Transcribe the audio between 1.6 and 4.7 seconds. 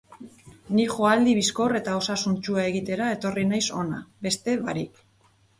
eta osasuntsua egitera etorri naiz hona, beste